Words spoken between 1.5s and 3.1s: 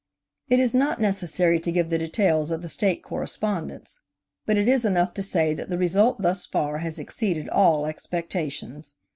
to give the details of the State